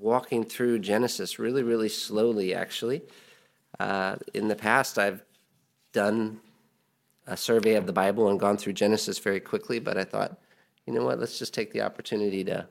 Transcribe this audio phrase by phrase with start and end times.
[0.00, 3.02] walking through Genesis really, really slowly, actually.
[3.78, 5.22] Uh, in the past, I've
[5.92, 6.40] done
[7.26, 10.38] a survey of the Bible and gone through Genesis very quickly, but I thought,
[10.86, 12.66] you know what, let's just take the opportunity to,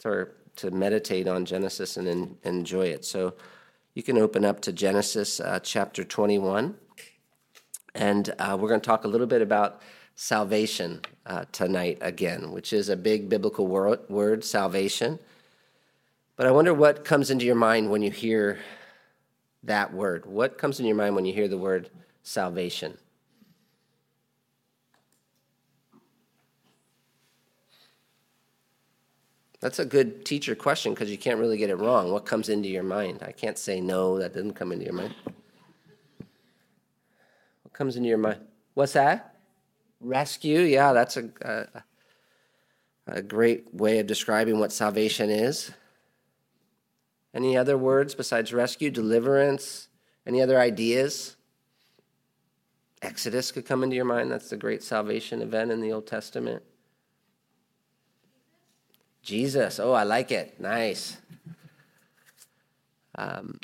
[0.00, 3.04] to, to meditate on Genesis and, enjoy it.
[3.04, 3.34] So
[3.94, 6.74] you can open up to Genesis uh, chapter 21,
[7.94, 9.82] and uh, we're going to talk a little bit about
[10.14, 15.18] salvation uh, tonight again, which is a big biblical word, salvation.
[16.40, 18.58] But I wonder what comes into your mind when you hear
[19.64, 20.24] that word.
[20.24, 21.90] What comes into your mind when you hear the word
[22.22, 22.96] salvation?
[29.60, 32.10] That's a good teacher question because you can't really get it wrong.
[32.10, 33.22] What comes into your mind?
[33.22, 35.14] I can't say no, that didn't come into your mind.
[37.64, 38.40] What comes into your mind?
[38.72, 39.34] What's that?
[40.00, 40.60] Rescue.
[40.60, 41.82] Yeah, that's a, a,
[43.08, 45.70] a great way of describing what salvation is.
[47.34, 48.90] Any other words besides rescue?
[48.90, 49.88] Deliverance?
[50.26, 51.36] Any other ideas?
[53.02, 54.30] Exodus could come into your mind.
[54.30, 56.62] That's the great salvation event in the Old Testament.
[59.22, 59.78] Jesus.
[59.78, 60.60] Oh, I like it.
[60.60, 61.16] Nice.
[63.16, 63.58] Um,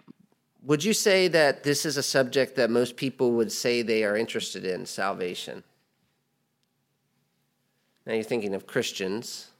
[0.62, 4.16] would you say that this is a subject that most people would say they are
[4.16, 5.62] interested in salvation?
[8.04, 9.50] Now you're thinking of Christians.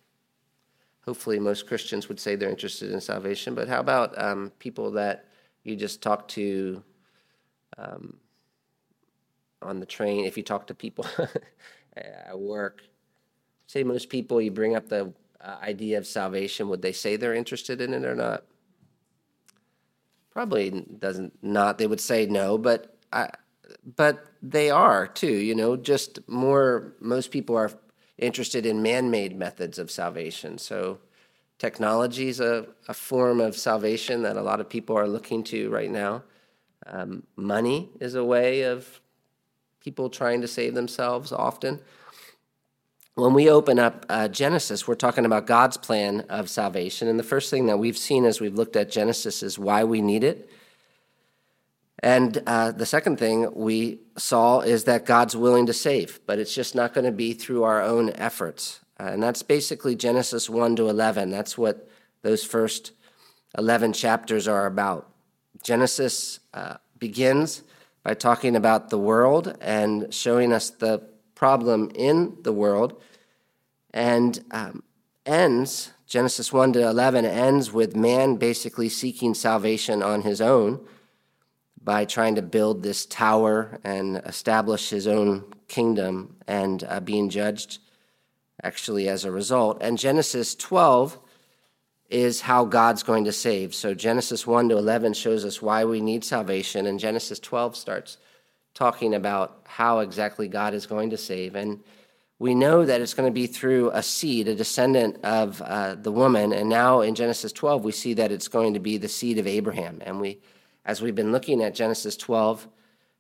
[1.07, 3.55] Hopefully, most Christians would say they're interested in salvation.
[3.55, 5.27] But how about um, people that
[5.63, 6.83] you just talk to
[7.79, 8.17] um,
[9.63, 10.25] on the train?
[10.25, 11.07] If you talk to people
[11.97, 12.83] at work,
[13.69, 17.35] say most people, you bring up the uh, idea of salvation, would they say they're
[17.35, 18.43] interested in it or not?
[20.31, 21.79] Probably doesn't not.
[21.79, 23.31] They would say no, but I,
[23.97, 25.33] but they are too.
[25.33, 26.95] You know, just more.
[27.01, 27.71] Most people are
[28.19, 30.59] interested in man-made methods of salvation.
[30.59, 30.99] So,
[31.59, 35.71] technology is a, a form of salvation that a lot of people are looking to
[35.71, 36.23] right now.
[36.87, 39.01] Um, money is a way of
[39.81, 41.81] people trying to save themselves often
[43.17, 47.09] when we open up uh, Genesis, we're talking about God's plan of salvation.
[47.09, 50.03] And the first thing that we've seen as we've looked at Genesis is why we
[50.03, 50.51] need it.
[52.01, 56.55] And uh, the second thing we saw is that God's willing to save, but it's
[56.55, 58.81] just not going to be through our own efforts.
[59.01, 61.31] Uh, and that's basically Genesis 1 to 11.
[61.31, 61.89] That's what
[62.23, 62.93] those first
[63.57, 65.11] 11 chapters are about.
[65.63, 67.63] Genesis uh, begins
[68.03, 71.03] by talking about the world and showing us the
[71.35, 73.01] problem in the world
[73.93, 74.83] and um,
[75.25, 80.87] ends, Genesis 1 to 11 ends with man basically seeking salvation on his own
[81.87, 87.79] by trying to build this tower and establish his own kingdom and uh, being judged
[88.65, 89.79] actually as a result.
[89.81, 91.17] And Genesis 12
[92.11, 93.73] is how God's going to save.
[93.73, 98.19] So Genesis 1 to 11 shows us why we need salvation, and Genesis 12 starts
[98.75, 101.55] talking about how exactly God is going to save.
[101.55, 101.85] And
[102.41, 106.11] we know that it's going to be through a seed, a descendant of uh, the
[106.13, 106.53] woman.
[106.53, 109.47] And now in Genesis 12, we see that it's going to be the seed of
[109.47, 110.03] Abraham.
[110.05, 110.41] And we,
[110.87, 112.69] as we've been looking at Genesis 12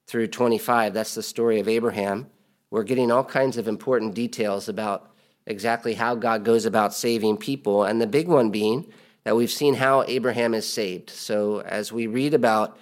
[0.06, 2.28] through 25, that's the story of Abraham.
[2.70, 5.10] We're getting all kinds of important details about
[5.46, 7.82] exactly how God goes about saving people.
[7.82, 8.86] And the big one being
[9.24, 11.10] that we've seen how Abraham is saved.
[11.10, 12.78] So as we read about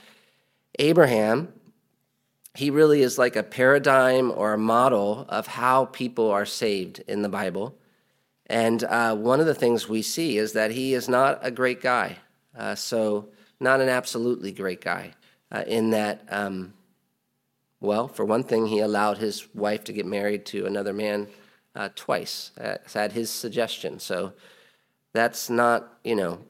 [0.79, 1.53] Abraham,
[2.55, 7.23] he really is like a paradigm or a model of how people are saved in
[7.23, 7.75] the Bible.
[8.47, 11.81] And uh, one of the things we see is that he is not a great
[11.81, 12.19] guy.
[12.55, 13.31] Uh, so,
[13.61, 15.13] not an absolutely great guy,
[15.51, 16.75] uh, in that, um,
[17.81, 21.29] well, for one thing, he allowed his wife to get married to another man
[21.75, 23.99] uh, twice at his suggestion.
[23.99, 24.33] So,
[25.15, 26.41] that's not, you know,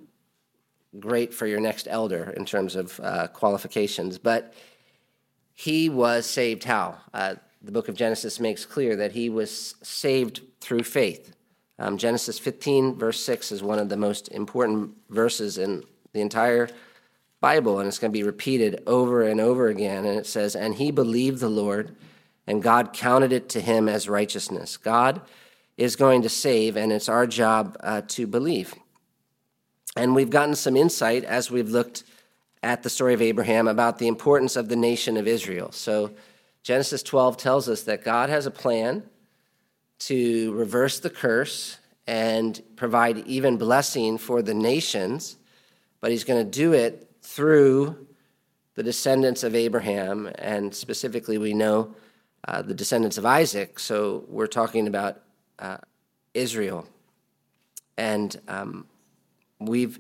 [0.99, 4.19] great for your next elder in terms of uh, qualifications.
[4.19, 4.55] But
[5.53, 6.99] he was saved how?
[7.13, 11.35] Uh, the book of Genesis makes clear that he was saved through faith.
[11.79, 16.69] Um, Genesis 15, verse 6, is one of the most important verses in the entire
[17.45, 20.07] Bible, and it's going to be repeated over and over again.
[20.07, 21.95] And it says, And he believed the Lord,
[22.47, 24.79] and God counted it to him as righteousness.
[24.79, 25.21] God
[25.77, 28.73] is going to save, and it's our job uh, to believe.
[29.95, 32.05] And we've gotten some insight as we've looked
[32.63, 35.71] at the story of Abraham about the importance of the nation of Israel.
[35.71, 36.13] So,
[36.63, 39.03] Genesis 12 tells us that God has a plan
[39.99, 41.77] to reverse the curse
[42.07, 45.37] and provide even blessing for the nations,
[46.01, 47.04] but he's going to do it
[47.35, 48.07] through
[48.77, 51.95] the descendants of Abraham, and specifically, we know
[52.47, 53.79] uh, the descendants of Isaac.
[53.79, 55.21] So, we're talking about
[55.59, 55.79] uh,
[56.33, 56.87] Israel.
[57.97, 58.87] And um,
[59.59, 59.99] we've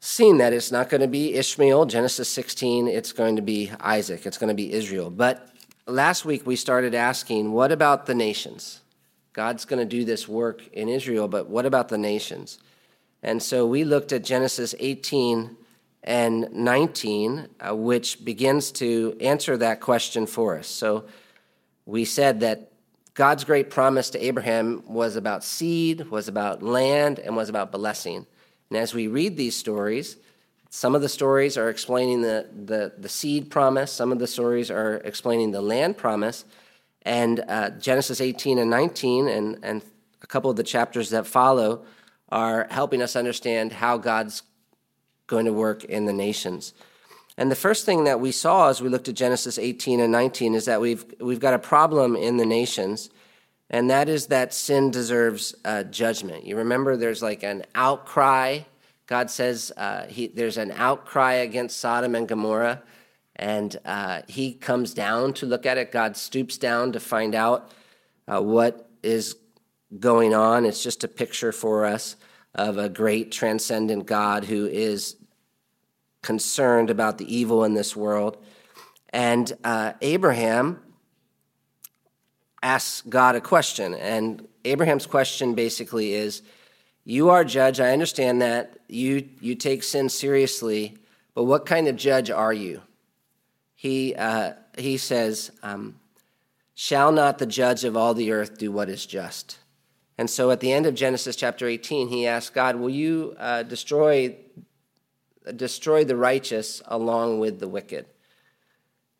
[0.00, 4.26] seen that it's not going to be Ishmael, Genesis 16, it's going to be Isaac,
[4.26, 5.10] it's going to be Israel.
[5.10, 5.50] But
[5.86, 8.80] last week we started asking, what about the nations?
[9.32, 12.58] God's going to do this work in Israel, but what about the nations?
[13.22, 15.56] And so we looked at Genesis 18
[16.04, 20.68] and 19, uh, which begins to answer that question for us.
[20.68, 21.04] So
[21.84, 22.72] we said that
[23.14, 28.26] God's great promise to Abraham was about seed, was about land, and was about blessing.
[28.70, 30.16] And as we read these stories,
[30.70, 34.70] some of the stories are explaining the, the, the seed promise, some of the stories
[34.70, 36.44] are explaining the land promise.
[37.02, 39.82] And uh, Genesis 18 and 19, and, and
[40.22, 41.84] a couple of the chapters that follow,
[42.30, 44.42] are helping us understand how God's
[45.26, 46.74] going to work in the nations.
[47.36, 50.54] And the first thing that we saw as we looked at Genesis 18 and 19
[50.54, 53.10] is that we've, we've got a problem in the nations,
[53.70, 56.44] and that is that sin deserves uh, judgment.
[56.44, 58.60] You remember there's like an outcry.
[59.06, 62.82] God says uh, he, there's an outcry against Sodom and Gomorrah,
[63.36, 65.92] and uh, he comes down to look at it.
[65.92, 67.70] God stoops down to find out
[68.26, 69.36] uh, what is
[69.98, 70.64] going on.
[70.64, 72.16] It's just a picture for us
[72.54, 75.16] of a great transcendent God who is
[76.22, 78.36] concerned about the evil in this world.
[79.10, 80.80] And uh, Abraham
[82.62, 83.94] asks God a question.
[83.94, 86.42] And Abraham's question basically is
[87.04, 87.80] You are judge.
[87.80, 88.78] I understand that.
[88.88, 90.96] You, you take sin seriously,
[91.34, 92.82] but what kind of judge are you?
[93.74, 96.00] He, uh, he says, um,
[96.74, 99.58] Shall not the judge of all the earth do what is just?
[100.18, 103.62] And so at the end of Genesis chapter 18, he asks God, Will you uh,
[103.62, 104.36] destroy,
[105.54, 108.06] destroy the righteous along with the wicked?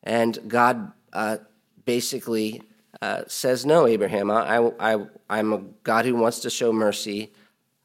[0.03, 1.37] And God uh,
[1.85, 2.61] basically
[3.01, 7.31] uh, says, No, Abraham, I, I, I'm a God who wants to show mercy.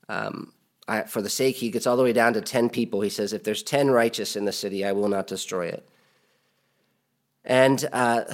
[0.09, 0.53] Um,
[0.89, 3.01] I, for the sake, he gets all the way down to 10 people.
[3.01, 5.89] He says, If there's 10 righteous in the city, I will not destroy it.
[7.45, 8.25] And uh,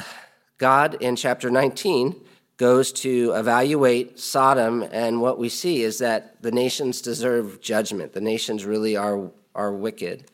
[0.56, 2.16] God, in chapter 19,
[2.60, 8.12] goes to evaluate Sodom, and what we see is that the nations deserve judgment.
[8.12, 10.30] The nations really are, are wicked.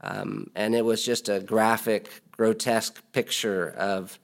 [0.00, 4.18] Um, and it was just a graphic, grotesque picture of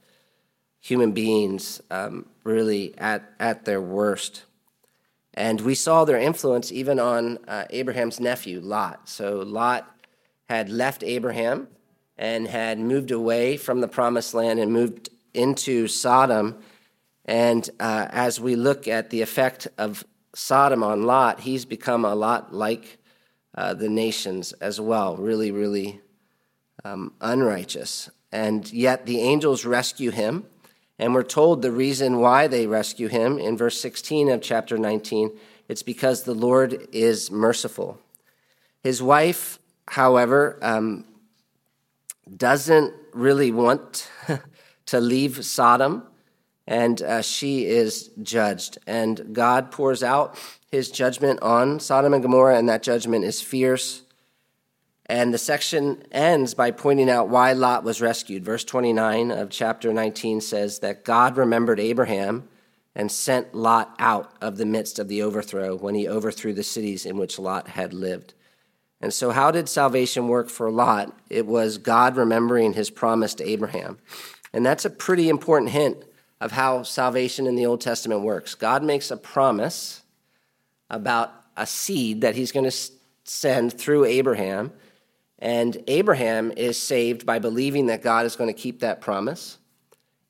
[0.81, 4.43] human beings um, really at, at their worst.
[5.35, 9.09] And we saw their influence even on uh, Abraham's nephew, Lot.
[9.09, 9.89] So Lot
[10.49, 11.69] had left Abraham
[12.19, 16.59] and had moved away from the promised land and moved into Sodom
[17.27, 22.15] and uh, as we look at the effect of Sodom on Lot, he's become a
[22.15, 22.99] lot like
[23.55, 26.01] uh, the nations as well, really, really
[26.85, 28.11] um, unrighteous.
[28.31, 30.47] And yet the angels rescue him.
[30.99, 35.37] And we're told the reason why they rescue him in verse 16 of chapter 19
[35.69, 37.99] it's because the Lord is merciful.
[38.83, 39.59] His wife,
[39.89, 41.05] however, um,
[42.37, 44.09] doesn't really want
[44.87, 46.07] to leave Sodom
[46.67, 48.79] and uh, she is judged.
[48.87, 50.39] And God pours out
[50.71, 54.03] his judgment on Sodom and Gomorrah, and that judgment is fierce.
[55.09, 58.45] And the section ends by pointing out why Lot was rescued.
[58.45, 62.49] Verse 29 of chapter 19 says that God remembered Abraham
[62.97, 67.07] and sent Lot out of the midst of the overthrow when he overthrew the cities
[67.07, 68.35] in which Lot had lived.
[69.01, 71.17] And so, how did salvation work for Lot?
[71.29, 73.99] It was God remembering his promise to Abraham.
[74.53, 76.03] And that's a pretty important hint
[76.41, 78.55] of how salvation in the Old Testament works.
[78.55, 80.03] God makes a promise
[80.91, 82.77] about a seed that he's going to
[83.25, 84.73] send through Abraham,
[85.39, 89.59] and Abraham is saved by believing that God is going to keep that promise,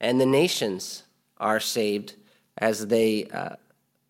[0.00, 1.02] and the nations
[1.38, 2.14] are saved
[2.58, 3.56] as they uh,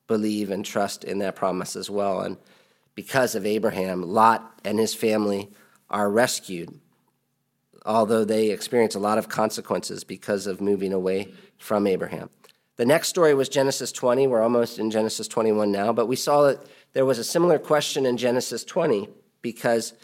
[0.06, 2.20] believe and trust in that promise as well.
[2.20, 2.36] And
[2.94, 5.50] because of Abraham, Lot and his family
[5.90, 6.78] are rescued
[7.86, 12.28] although they experience a lot of consequences because of moving away from Abraham.
[12.76, 14.26] The next story was Genesis 20.
[14.26, 16.58] We're almost in Genesis 21 now, but we saw that
[16.92, 19.08] there was a similar question in Genesis 20
[19.40, 19.94] because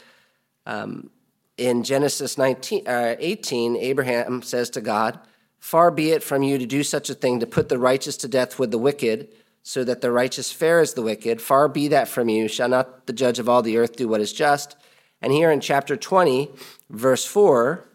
[0.65, 1.11] um,
[1.59, 5.19] in Genesis 19, uh, 18, Abraham says to God,
[5.59, 8.29] Far be it from you to do such a thing, to put the righteous to
[8.29, 9.29] death with the wicked,
[9.63, 11.41] so that the righteous fare as the wicked.
[11.41, 12.49] Far be that from you.
[12.49, 14.77] Shall not the judge of all the earth do what is just?
[15.23, 16.51] And here in chapter 20,
[16.91, 17.89] verse 4,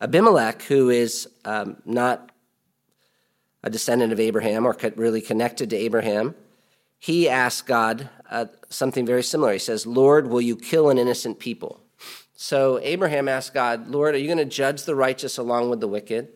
[0.00, 2.32] Abimelech, who is um, not
[3.62, 6.34] a descendant of Abraham or really connected to Abraham,
[6.98, 9.52] he asks God uh, something very similar.
[9.52, 11.80] He says, Lord, will you kill an innocent people?
[12.34, 15.88] So Abraham asks God, Lord, are you going to judge the righteous along with the
[15.88, 16.28] wicked?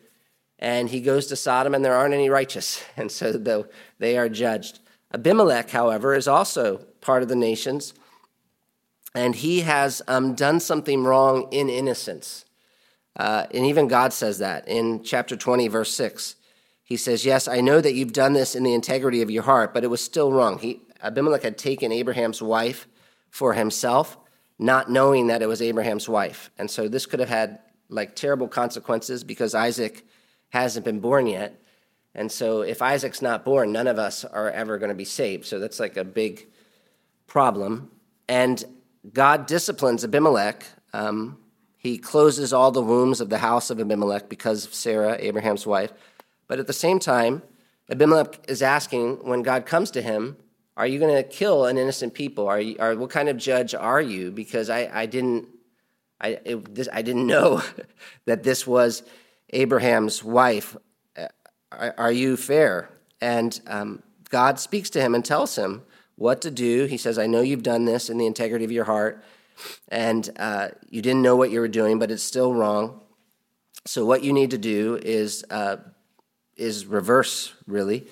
[0.58, 2.84] And he goes to Sodom, and there aren't any righteous.
[2.96, 3.32] And so
[3.98, 4.80] they are judged.
[5.14, 7.94] Abimelech, however, is also part of the nations
[9.14, 12.44] and he has um, done something wrong in innocence.
[13.16, 16.36] Uh, and even God says that in chapter 20, verse 6.
[16.84, 19.74] He says, Yes, I know that you've done this in the integrity of your heart,
[19.74, 20.58] but it was still wrong.
[20.58, 22.86] He, Abimelech had taken Abraham's wife
[23.30, 24.18] for himself,
[24.58, 26.50] not knowing that it was Abraham's wife.
[26.58, 30.06] And so this could have had like terrible consequences because Isaac
[30.50, 31.60] hasn't been born yet.
[32.14, 35.46] And so if Isaac's not born, none of us are ever going to be saved.
[35.46, 36.48] So that's like a big
[37.26, 37.90] problem.
[38.28, 38.64] And
[39.12, 40.64] God disciplines Abimelech.
[40.92, 41.38] Um,
[41.76, 45.92] he closes all the wombs of the house of Abimelech because of Sarah, Abraham's wife.
[46.46, 47.42] But at the same time,
[47.90, 50.36] Abimelech is asking when God comes to him,
[50.76, 52.46] Are you going to kill an innocent people?
[52.46, 54.30] Are you, are, what kind of judge are you?
[54.30, 55.48] Because I, I didn't.
[56.20, 57.62] I, it, this, I didn't know
[58.26, 59.02] that this was
[59.50, 60.76] Abraham's wife.
[61.16, 61.28] Uh,
[61.72, 62.90] are, are you fair?
[63.22, 65.82] And um, God speaks to him and tells him
[66.20, 66.84] what to do.
[66.84, 69.24] He says, I know you've done this in the integrity of your heart,
[69.88, 73.00] and uh, you didn't know what you were doing, but it's still wrong.
[73.86, 75.78] So, what you need to do is, uh,
[76.58, 78.06] is reverse, really,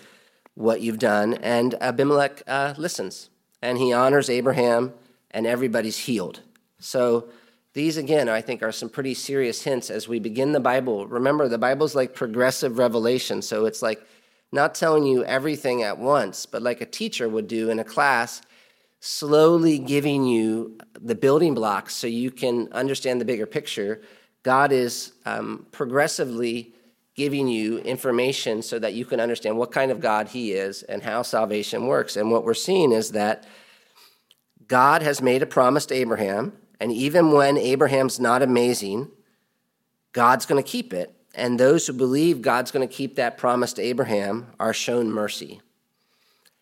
[0.54, 1.34] what you've done.
[1.34, 3.28] And Abimelech uh, listens,
[3.60, 4.94] and he honors Abraham,
[5.30, 6.40] and everybody's healed.
[6.78, 7.28] So,
[7.74, 11.06] these, again, I think are some pretty serious hints as we begin the Bible.
[11.06, 13.42] Remember, the Bible's like progressive revelation.
[13.42, 14.02] So, it's like
[14.52, 18.40] not telling you everything at once, but like a teacher would do in a class,
[19.00, 24.00] slowly giving you the building blocks so you can understand the bigger picture.
[24.42, 26.74] God is um, progressively
[27.14, 31.02] giving you information so that you can understand what kind of God He is and
[31.02, 32.16] how salvation works.
[32.16, 33.44] And what we're seeing is that
[34.66, 39.10] God has made a promise to Abraham, and even when Abraham's not amazing,
[40.12, 43.72] God's going to keep it and those who believe God's going to keep that promise
[43.74, 45.60] to Abraham are shown mercy.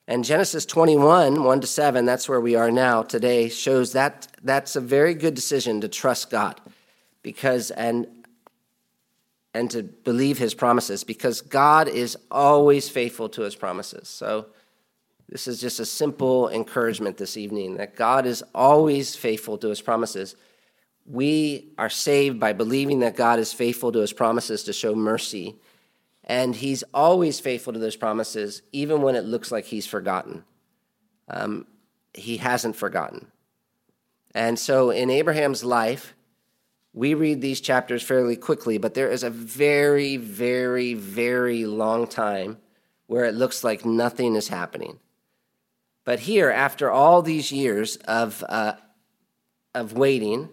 [0.09, 4.77] And Genesis 21, 1 to 7, that's where we are now today, shows that that's
[4.77, 6.61] a very good decision to trust God
[7.23, 8.07] because and
[9.53, 14.07] and to believe his promises because God is always faithful to his promises.
[14.07, 14.49] So
[15.31, 19.81] this is just a simple encouragement this evening that God is always faithful to his
[19.81, 20.37] promises
[21.09, 25.57] we are saved by believing that God is faithful to his promises to show mercy.
[26.25, 30.45] And he's always faithful to those promises, even when it looks like he's forgotten.
[31.29, 31.67] Um,
[32.13, 33.29] he hasn't forgotten.
[34.35, 36.15] And so in Abraham's life,
[36.93, 42.59] we read these chapters fairly quickly, but there is a very, very, very long time
[43.07, 44.99] where it looks like nothing is happening.
[46.05, 48.75] But here, after all these years of, uh,
[49.75, 50.49] of waiting,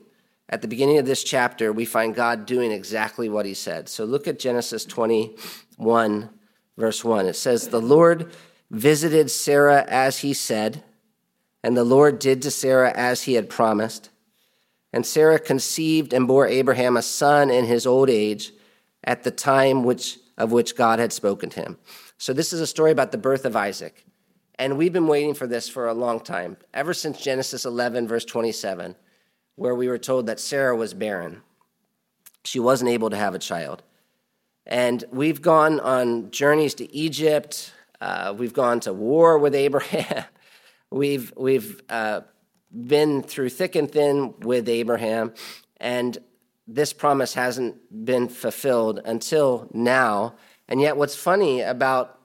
[0.54, 3.90] at the beginning of this chapter, we find God doing exactly what he said.
[3.90, 6.30] So look at Genesis 21,
[6.78, 7.26] verse 1.
[7.26, 8.32] It says, The Lord
[8.70, 10.84] visited Sarah as he said,
[11.64, 14.12] and the Lord did to Sarah as he had promised.
[14.94, 18.52] And Sarah conceived and bore Abraham a son in his old age
[19.04, 21.80] at the time which, of which God had spoken to him.
[22.20, 24.06] So this is a story about the birth of Isaac.
[24.60, 28.24] And we've been waiting for this for a long time, ever since Genesis 11, verse
[28.24, 28.96] 27
[29.56, 31.42] where we were told that Sarah was barren.
[32.44, 33.84] She wasn't able to have a child.
[34.66, 37.74] And we've gone on journeys to Egypt.
[38.00, 40.26] Uh, we've gone to war with Abraham.
[40.92, 42.22] we've we've uh,
[42.72, 45.34] been through thick and thin with Abraham,
[45.78, 46.18] and
[46.68, 50.36] this promise hasn't been fulfilled until now.
[50.68, 52.20] And yet, what's funny about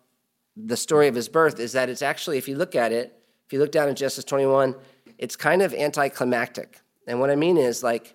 [0.56, 3.52] the story of his birth is that it's actually, if you look at it, if
[3.52, 4.74] you look down at Genesis 21,
[5.18, 6.80] it's kind of anticlimactic.
[7.08, 8.14] And what I mean is, like,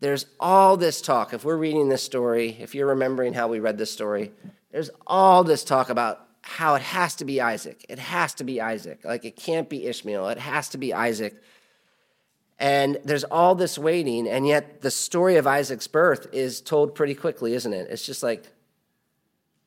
[0.00, 1.32] there's all this talk.
[1.32, 4.32] If we're reading this story, if you're remembering how we read this story,
[4.72, 7.84] there's all this talk about how it has to be Isaac.
[7.88, 9.04] It has to be Isaac.
[9.04, 10.28] Like, it can't be Ishmael.
[10.28, 11.34] It has to be Isaac.
[12.58, 17.14] And there's all this waiting, and yet the story of Isaac's birth is told pretty
[17.14, 17.88] quickly, isn't it?
[17.90, 18.44] It's just like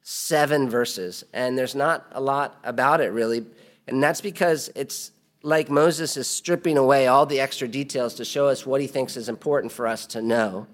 [0.03, 3.45] seven verses, and there's not a lot about it really.
[3.87, 5.11] And that's because it's
[5.43, 9.17] like Moses is stripping away all the extra details to show us what he thinks
[9.17, 10.67] is important for us to know.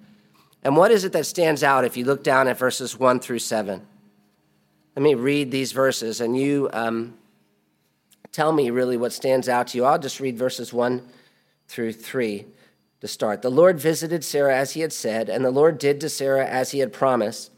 [0.64, 3.40] And what is it that stands out if you look down at verses 1 through
[3.40, 3.82] 7?
[4.96, 7.18] Let me read these verses and you um,
[8.32, 9.86] tell me really what stands out to you.
[9.86, 11.02] I'll just read verses 1
[11.68, 12.46] through 3
[13.02, 13.42] to start.
[13.42, 16.72] The Lord visited Sarah as he had said, and the Lord did to Sarah as
[16.72, 17.52] he had promised.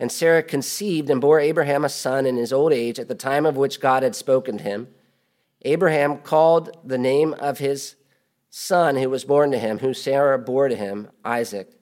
[0.00, 3.46] And Sarah conceived and bore Abraham a son in his old age at the time
[3.46, 4.88] of which God had spoken to him.
[5.62, 7.96] Abraham called the name of his
[8.50, 11.72] son who was born to him, who Sarah bore to him, Isaac.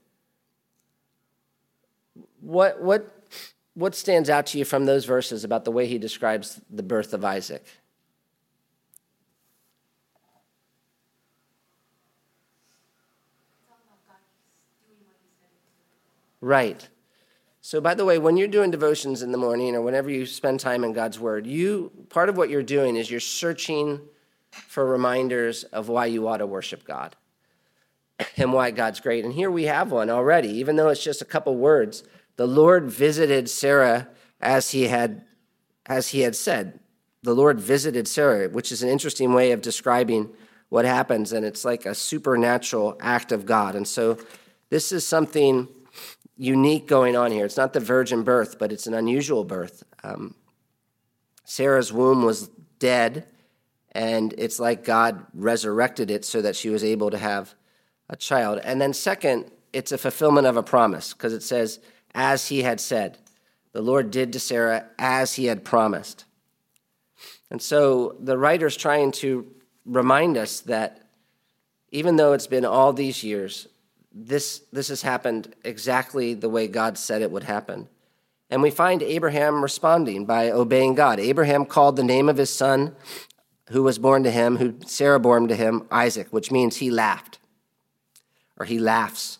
[2.40, 3.28] What, what,
[3.75, 7.12] what stands out to you from those verses about the way he describes the birth
[7.12, 7.64] of Isaac?
[16.40, 16.88] Right.
[17.66, 20.61] So, by the way, when you're doing devotions in the morning or whenever you spend
[20.61, 24.02] time in God's Word, you part of what you're doing is you're searching
[24.52, 27.16] for reminders of why you ought to worship God
[28.37, 29.25] and why God's great.
[29.25, 32.04] And here we have one already, even though it's just a couple words.
[32.37, 35.25] The Lord visited Sarah as he had
[35.87, 36.78] as he had said.
[37.25, 40.30] The Lord visited Sarah, which is an interesting way of describing
[40.68, 43.75] what happens, and it's like a supernatural act of God.
[43.75, 44.18] And so
[44.70, 45.66] this is something
[46.36, 47.44] unique going on here.
[47.44, 49.82] It's not the virgin birth, but it's an unusual birth.
[50.02, 50.34] Um,
[51.44, 53.26] Sarah's womb was dead,
[53.92, 57.54] and it's like God resurrected it so that she was able to have
[58.08, 58.60] a child.
[58.62, 61.80] And then, second, it's a fulfillment of a promise because it says,
[62.14, 63.18] as he had said.
[63.72, 66.24] The Lord did to Sarah as he had promised.
[67.50, 69.46] And so the writer's trying to
[69.84, 71.10] remind us that
[71.90, 73.68] even though it's been all these years,
[74.18, 77.88] this, this has happened exactly the way God said it would happen.
[78.49, 81.20] And we find Abraham responding by obeying God.
[81.20, 82.96] Abraham called the name of his son
[83.70, 87.40] who was born to him, who Sarah bore to him, Isaac, which means he laughed
[88.56, 89.38] or he laughs.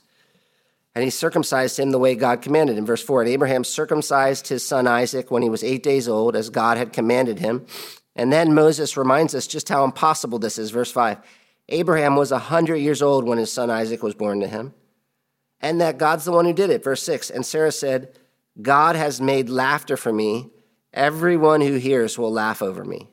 [0.95, 2.77] And he circumcised him the way God commanded.
[2.77, 6.35] In verse 4, and Abraham circumcised his son Isaac when he was eight days old,
[6.35, 7.67] as God had commanded him.
[8.15, 10.71] And then Moses reminds us just how impossible this is.
[10.71, 11.19] Verse 5
[11.69, 14.75] Abraham was 100 years old when his son Isaac was born to him,
[15.61, 16.85] and that God's the one who did it.
[16.85, 18.19] Verse 6 And Sarah said,
[18.61, 20.51] God has made laughter for me.
[20.93, 23.11] Everyone who hears will laugh over me.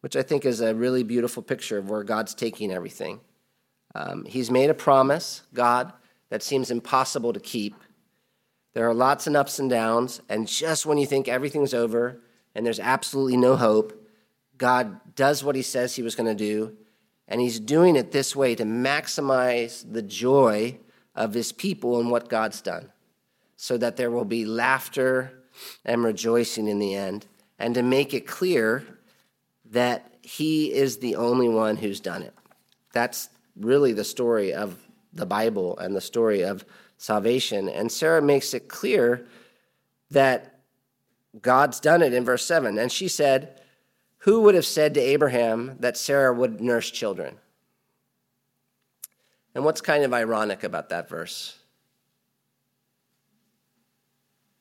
[0.00, 3.20] Which I think is a really beautiful picture of where God's taking everything.
[3.94, 5.92] Um, he's made a promise, God,
[6.28, 7.74] that seems impossible to keep.
[8.74, 12.20] There are lots and ups and downs, and just when you think everything's over
[12.54, 14.08] and there's absolutely no hope,
[14.58, 16.76] God does what he says he was going to do,
[17.28, 20.78] and he's doing it this way to maximize the joy
[21.14, 22.90] of his people and what God's done,
[23.56, 25.32] so that there will be laughter
[25.84, 27.26] and rejoicing in the end,
[27.58, 28.84] and to make it clear
[29.70, 32.34] that he is the only one who's done it.
[32.92, 34.78] That's really the story of
[35.12, 36.64] the Bible and the story of
[36.96, 37.68] salvation.
[37.68, 39.26] And Sarah makes it clear
[40.10, 40.60] that
[41.40, 42.78] God's done it in verse 7.
[42.78, 43.60] And she said,
[44.24, 47.36] who would have said to Abraham that Sarah would nurse children?
[49.54, 51.58] And what's kind of ironic about that verse?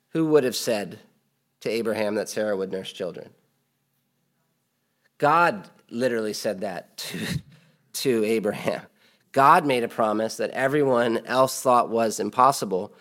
[0.10, 0.99] Who would have said
[1.62, 3.30] to Abraham that Sarah would nurse children?
[5.17, 7.19] God literally said that to,
[7.93, 8.82] to Abraham.
[9.32, 12.93] God made a promise that everyone else thought was impossible,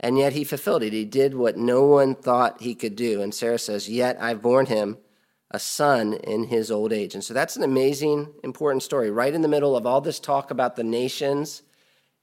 [0.00, 0.94] and yet he fulfilled it.
[0.94, 3.20] He did what no one thought he could do.
[3.20, 4.96] And Sarah says, Yet I've borne him
[5.50, 7.14] a son in his old age.
[7.14, 9.10] And so that's an amazing, important story.
[9.10, 11.62] Right in the middle of all this talk about the nations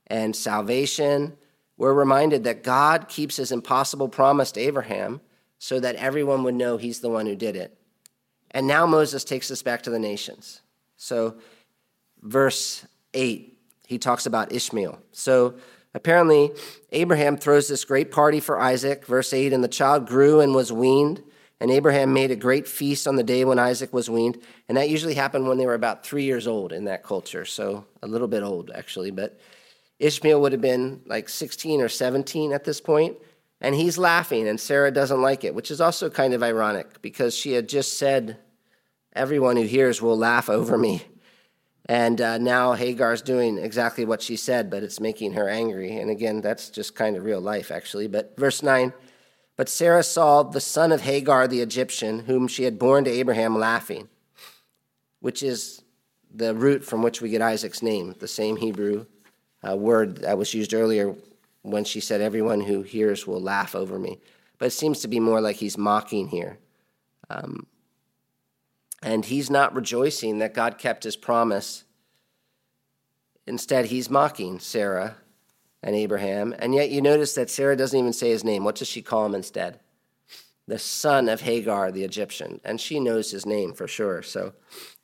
[0.07, 1.35] and salvation,
[1.77, 5.21] we're reminded that God keeps his impossible promise to Abraham
[5.57, 7.77] so that everyone would know he's the one who did it.
[8.51, 10.61] And now Moses takes us back to the nations.
[10.95, 11.35] So,
[12.21, 13.57] verse 8,
[13.87, 14.99] he talks about Ishmael.
[15.11, 15.55] So,
[15.93, 16.51] apparently,
[16.91, 19.05] Abraham throws this great party for Isaac.
[19.05, 21.21] Verse 8, and the child grew and was weaned.
[21.61, 24.41] And Abraham made a great feast on the day when Isaac was weaned.
[24.67, 27.45] And that usually happened when they were about three years old in that culture.
[27.45, 29.11] So a little bit old, actually.
[29.11, 29.39] But
[29.99, 33.17] Ishmael would have been like 16 or 17 at this point.
[33.61, 37.33] And he's laughing, and Sarah doesn't like it, which is also kind of ironic because
[37.33, 38.37] she had just said,
[39.13, 41.03] Everyone who hears will laugh over me.
[41.87, 45.97] And uh, now Hagar's doing exactly what she said, but it's making her angry.
[45.97, 48.07] And again, that's just kind of real life, actually.
[48.07, 48.91] But verse 9
[49.57, 53.57] but Sarah saw the son of Hagar the Egyptian, whom she had borne to Abraham,
[53.57, 54.09] laughing,
[55.19, 55.81] which is
[56.33, 59.05] the root from which we get Isaac's name, the same Hebrew
[59.67, 61.15] uh, word that was used earlier
[61.61, 64.19] when she said, Everyone who hears will laugh over me.
[64.57, 66.59] But it seems to be more like he's mocking here.
[67.29, 67.65] Um,
[69.01, 71.83] and he's not rejoicing that God kept his promise.
[73.47, 75.17] Instead, he's mocking Sarah
[75.85, 76.53] and Abraham.
[76.57, 78.63] And yet you notice that Sarah doesn't even say his name.
[78.63, 79.79] What does she call him instead?
[80.67, 82.59] The son of Hagar, the Egyptian.
[82.65, 84.23] And she knows his name for sure.
[84.23, 84.53] So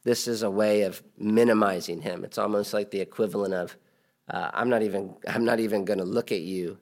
[0.04, 2.26] this is a way of minimizing him.
[2.26, 3.78] It's almost like the equivalent of,
[4.28, 6.80] uh, I'm not even, I'm not even going to look at you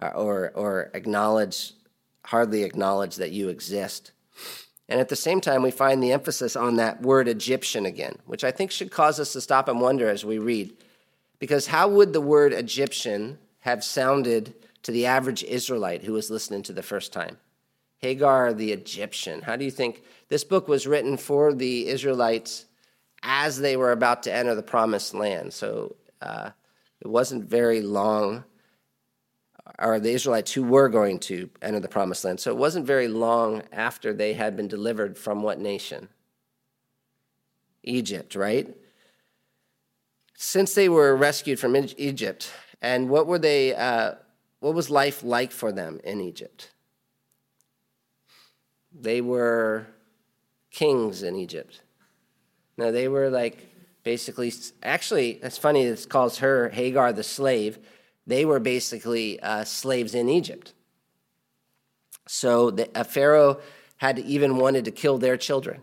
[0.00, 1.72] uh, or, or acknowledge,
[2.26, 4.12] hardly acknowledge that you exist.
[4.90, 8.44] And at the same time, we find the emphasis on that word Egyptian again, which
[8.44, 10.76] I think should cause us to stop and wonder as we read.
[11.38, 16.62] Because how would the word Egyptian have sounded to the average Israelite who was listening
[16.64, 17.38] to the first time?
[17.98, 19.42] Hagar the Egyptian.
[19.42, 22.66] How do you think this book was written for the Israelites
[23.22, 25.52] as they were about to enter the promised land?
[25.52, 26.50] So uh,
[27.00, 28.44] it wasn't very long
[29.78, 32.40] or the Israelites who were going to enter the promised land.
[32.40, 36.08] So it wasn't very long after they had been delivered from what nation?
[37.82, 38.74] Egypt, right?
[40.36, 43.74] Since they were rescued from Egypt, and what were they?
[43.74, 44.14] Uh,
[44.60, 46.70] what was life like for them in Egypt?
[48.92, 49.86] They were
[50.70, 51.80] kings in Egypt.
[52.76, 53.68] No, they were like
[54.02, 54.52] basically.
[54.82, 55.84] Actually, that's funny.
[55.84, 57.78] It calls her Hagar the slave
[58.26, 60.74] they were basically uh, slaves in Egypt.
[62.26, 63.60] So the, a Pharaoh
[63.98, 65.82] had even wanted to kill their children.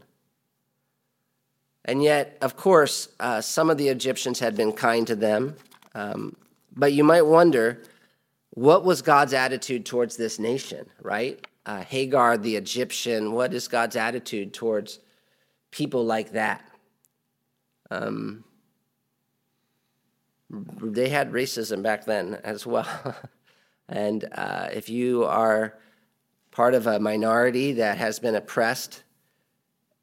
[1.85, 5.55] And yet, of course, uh, some of the Egyptians had been kind to them.
[5.95, 6.35] Um,
[6.75, 7.83] but you might wonder
[8.51, 11.45] what was God's attitude towards this nation, right?
[11.65, 14.99] Uh, Hagar, the Egyptian, what is God's attitude towards
[15.71, 16.63] people like that?
[17.89, 18.43] Um,
[20.49, 23.15] they had racism back then as well.
[23.89, 25.77] and uh, if you are
[26.51, 29.03] part of a minority that has been oppressed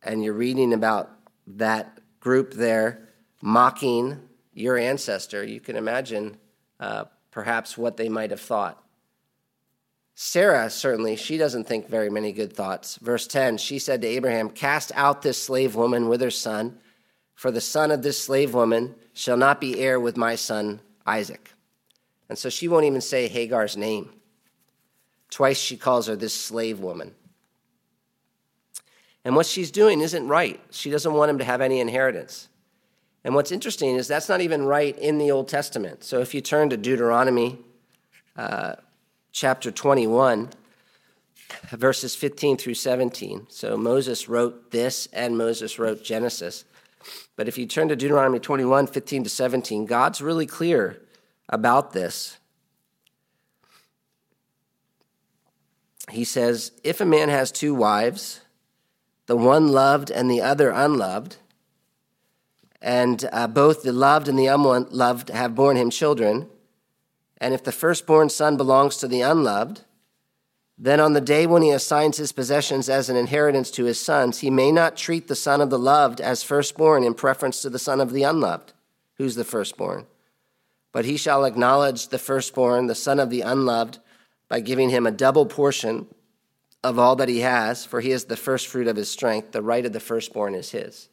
[0.03, 1.20] and you're reading about
[1.59, 3.09] that group there
[3.43, 4.21] mocking
[4.53, 6.37] your ancestor, you can imagine
[6.79, 8.83] uh, perhaps what they might have thought.
[10.15, 12.97] Sarah, certainly, she doesn't think very many good thoughts.
[12.97, 16.79] Verse 10 she said to Abraham, Cast out this slave woman with her son
[17.41, 21.55] for the son of this slave woman shall not be heir with my son Isaac.
[22.29, 24.11] And so she won't even say Hagar's name.
[25.31, 27.15] Twice she calls her this slave woman.
[29.31, 30.61] And what she's doing isn't right.
[30.71, 32.49] She doesn't want him to have any inheritance.
[33.23, 36.03] And what's interesting is that's not even right in the Old Testament.
[36.03, 37.61] So if you turn to Deuteronomy
[38.37, 38.75] uh,
[39.31, 40.49] chapter 21,
[41.71, 43.47] verses 15 through 17.
[43.51, 46.65] So Moses wrote this and Moses wrote Genesis.
[47.37, 51.01] But if you turn to Deuteronomy 21 15 to 17, God's really clear
[51.49, 52.37] about this.
[56.11, 58.41] He says, If a man has two wives,
[59.31, 61.37] the one loved and the other unloved,
[62.83, 66.49] and uh, both the loved and the unloved have borne him children,
[67.39, 69.83] and if the firstborn son belongs to the unloved,
[70.77, 74.41] then, on the day when he assigns his possessions as an inheritance to his sons,
[74.41, 77.79] he may not treat the son of the loved as firstborn in preference to the
[77.79, 78.73] son of the unloved.
[79.19, 80.07] Who's the firstborn?
[80.91, 84.01] But he shall acknowledge the firstborn, the son of the unloved,
[84.49, 86.09] by giving him a double portion
[86.83, 89.53] of all that he has, for he is the firstfruit of his strength.
[89.53, 91.09] The right of the firstborn is his.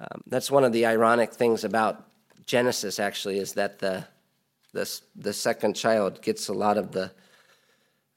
[0.00, 2.06] Um, that's one of the ironic things about
[2.46, 4.04] Genesis, actually, is that the,
[4.72, 7.12] the, the second child gets a lot of the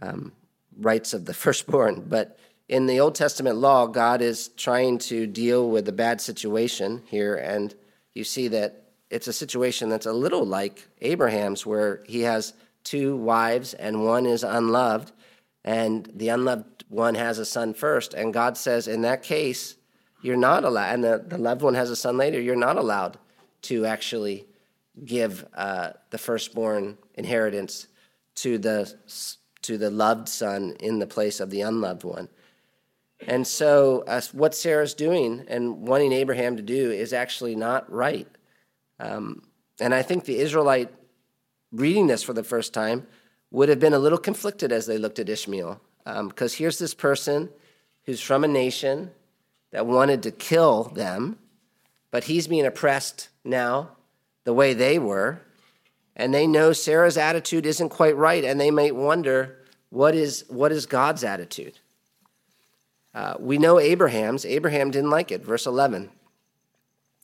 [0.02, 0.32] um,
[0.80, 2.06] rights of the firstborn.
[2.08, 2.38] But
[2.70, 7.36] in the Old Testament law, God is trying to deal with a bad situation here,
[7.36, 7.76] and
[8.14, 12.54] you see that it's a situation that's a little like Abraham's, where he has
[12.84, 15.12] two wives and one is unloved,
[15.64, 18.14] and the unloved one has a son first.
[18.14, 19.76] And God says, in that case,
[20.22, 23.18] you're not allowed, and the, the loved one has a son later, you're not allowed
[23.64, 24.46] to actually
[25.04, 27.88] give uh, the firstborn inheritance
[28.36, 28.94] to the
[29.62, 32.28] to the loved son in the place of the unloved one.
[33.28, 38.28] And so, uh, what Sarah's doing and wanting Abraham to do is actually not right.
[39.00, 39.44] Um,
[39.80, 40.92] and I think the Israelite
[41.72, 43.08] reading this for the first time
[43.54, 45.80] would have been a little conflicted as they looked at Ishmael.
[46.04, 47.50] Because um, here's this person
[48.04, 49.12] who's from a nation
[49.72, 51.38] that wanted to kill them,
[52.12, 53.92] but he's being oppressed now
[54.44, 55.42] the way they were
[56.16, 59.58] and they know Sarah's attitude isn't quite right, and they might wonder
[59.90, 61.80] what is, what is God's attitude?
[63.16, 64.46] Uh, we know Abraham's.
[64.46, 65.44] Abraham didn't like it.
[65.44, 66.10] Verse 11.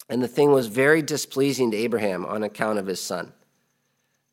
[0.08, 3.34] And the thing was very displeasing to Abraham on account of his son.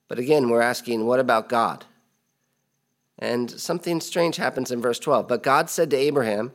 [0.09, 1.85] But again, we're asking, what about God?
[3.19, 5.27] And something strange happens in verse 12.
[5.27, 6.53] But God said to Abraham,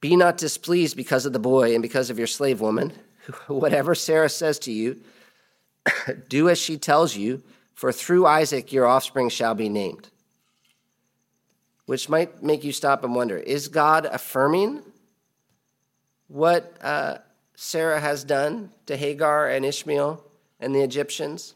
[0.00, 2.92] Be not displeased because of the boy and because of your slave woman.
[3.46, 5.00] Whatever Sarah says to you,
[6.28, 7.42] Do as she tells you,
[7.74, 10.08] for through Isaac your offspring shall be named.
[11.86, 14.82] Which might make you stop and wonder is God affirming
[16.28, 17.18] what uh,
[17.56, 20.22] Sarah has done to Hagar and Ishmael
[20.60, 21.54] and the Egyptians?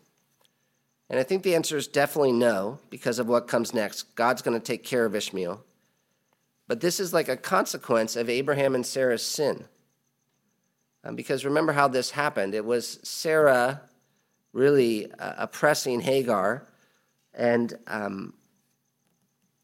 [1.08, 4.14] And I think the answer is definitely no, because of what comes next.
[4.16, 5.62] God's going to take care of Ishmael.
[6.66, 9.66] But this is like a consequence of Abraham and Sarah's sin.
[11.04, 12.54] Um, because remember how this happened.
[12.54, 13.82] It was Sarah
[14.52, 16.66] really uh, oppressing Hagar.
[17.32, 18.34] And um,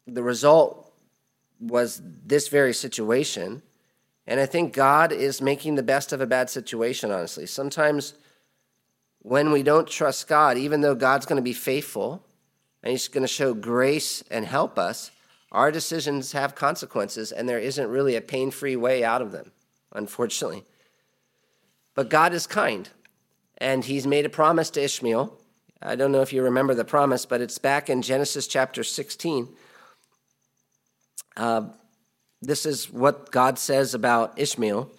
[0.07, 0.93] the result
[1.59, 3.61] was this very situation.
[4.25, 7.45] And I think God is making the best of a bad situation, honestly.
[7.45, 8.13] Sometimes
[9.23, 12.23] when we don't trust God, even though God's going to be faithful
[12.83, 15.11] and He's going to show grace and help us,
[15.51, 19.51] our decisions have consequences, and there isn't really a pain free way out of them,
[19.93, 20.65] unfortunately.
[21.95, 22.89] But God is kind,
[23.59, 25.39] and He's made a promise to Ishmael.
[25.81, 29.47] I don't know if you remember the promise, but it's back in Genesis chapter 16.
[31.37, 31.63] Uh,
[32.41, 34.91] this is what God says about Ishmael.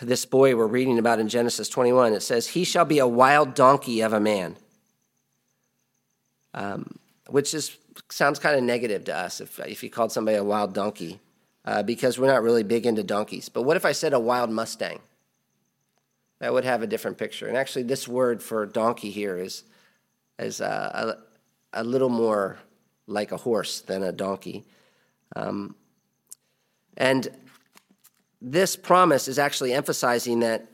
[0.00, 3.54] This boy we're reading about in Genesis 21, it says, He shall be a wild
[3.54, 4.56] donkey of a man.
[6.54, 7.76] Um, which is
[8.10, 11.20] sounds kind of negative to us if, if you called somebody a wild donkey,
[11.64, 13.48] uh, because we're not really big into donkeys.
[13.48, 15.00] But what if I said a wild Mustang?
[16.40, 17.46] That would have a different picture.
[17.46, 19.62] And actually, this word for donkey here is,
[20.38, 21.16] is uh,
[21.72, 22.58] a, a little more
[23.06, 24.64] like a horse than a donkey.
[25.36, 25.76] Um,
[26.96, 27.28] and
[28.42, 30.66] this promise is actually emphasizing that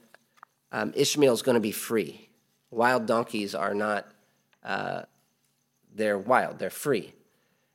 [0.72, 2.28] um, Ishmael is going to be free.
[2.70, 4.06] Wild donkeys are not,
[4.64, 5.02] uh,
[5.94, 7.12] they're wild, they're free.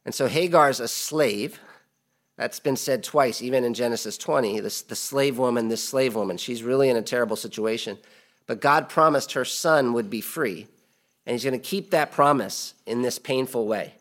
[0.04, 1.60] And so Hagar is a slave.
[2.38, 4.60] That's been said twice, even in Genesis 20.
[4.60, 8.00] This, the slave woman, this slave woman, she's really in a terrible situation.
[8.48, 10.68] But God promised her son would be free.
[11.26, 13.94] And he's going to keep that promise in this painful way.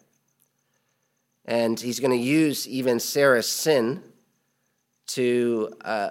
[1.44, 4.02] And he's going to use even Sarah's sin
[5.14, 6.10] to uh,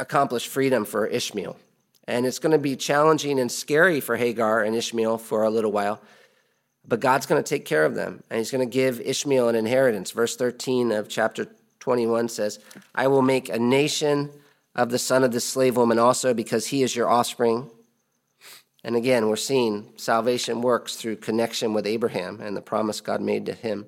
[0.00, 1.56] accomplish freedom for Ishmael.
[2.08, 5.72] And it's going to be challenging and scary for Hagar and Ishmael for a little
[5.72, 6.00] while,
[6.86, 9.54] but God's going to take care of them, and He's going to give Ishmael an
[9.54, 10.10] inheritance.
[10.10, 11.46] Verse 13 of chapter
[11.78, 12.58] 21 says,
[12.94, 14.30] I will make a nation
[14.74, 17.70] of the son of this slave woman also, because he is your offspring.
[18.84, 23.46] And again, we're seeing salvation works through connection with Abraham and the promise God made
[23.46, 23.86] to him.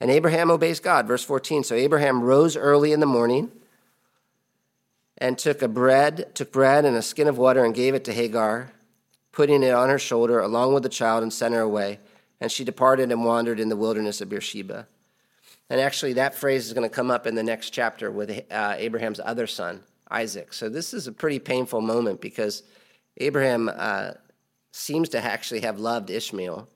[0.00, 1.06] And Abraham obeys God.
[1.06, 1.64] Verse 14.
[1.64, 3.52] So Abraham rose early in the morning
[5.18, 8.12] and took a bread, took bread and a skin of water and gave it to
[8.12, 8.72] Hagar,
[9.32, 12.00] putting it on her shoulder along with the child and sent her away.
[12.40, 14.88] And she departed and wandered in the wilderness of Beersheba.
[15.68, 18.74] And actually, that phrase is going to come up in the next chapter with uh,
[18.78, 20.52] Abraham's other son, Isaac.
[20.54, 22.64] So this is a pretty painful moment because
[23.18, 24.12] Abraham uh,
[24.72, 26.68] seems to actually have loved Ishmael,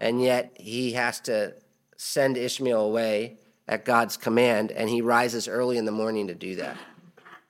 [0.00, 1.54] and yet he has to
[1.96, 6.56] send Ishmael away at God's command, and he rises early in the morning to do
[6.56, 6.76] that.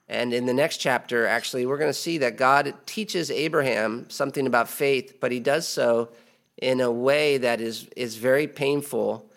[0.07, 4.45] And in the next chapter, actually, we're going to see that God teaches Abraham something
[4.45, 6.09] about faith, but he does so
[6.57, 9.29] in a way that is, is very painful.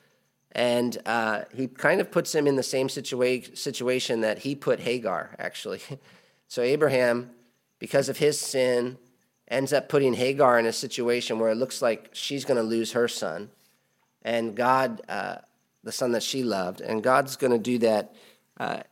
[0.52, 4.80] And uh, he kind of puts him in the same situa- situation that he put
[4.80, 5.80] Hagar, actually.
[6.48, 7.30] so, Abraham,
[7.78, 8.98] because of his sin,
[9.48, 12.92] ends up putting Hagar in a situation where it looks like she's going to lose
[12.92, 13.50] her son
[14.28, 15.36] and God, uh,
[15.84, 18.14] the son that she loved, and God's going to do that,
[18.60, 18.82] uh,